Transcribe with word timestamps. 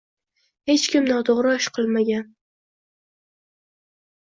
Hech 0.71 0.85
kim 0.93 1.05
noto‘g‘ri 1.09 1.51
ish 1.59 1.69
qilmagan 1.77 2.27